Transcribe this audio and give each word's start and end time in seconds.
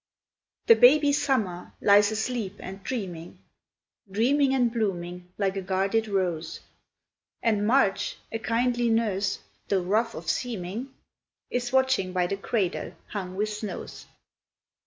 The 0.65 0.73
baby 0.75 1.13
Summer 1.13 1.73
lies 1.79 2.11
asleep 2.11 2.55
and 2.57 2.83
dreaming 2.83 3.37
Dreaming 4.09 4.51
and 4.55 4.73
blooming 4.73 5.31
like 5.37 5.55
a 5.55 5.61
guarded 5.61 6.07
rose; 6.07 6.59
And 7.43 7.67
March, 7.67 8.17
a 8.31 8.39
kindly 8.39 8.89
nurse, 8.89 9.41
though 9.67 9.83
rude 9.83 10.15
of 10.15 10.27
seeming, 10.27 10.91
Is 11.51 11.71
watching 11.71 12.13
by 12.13 12.25
the 12.25 12.37
cradle 12.37 12.93
hung 13.09 13.35
with 13.35 13.49
snows. 13.49 14.07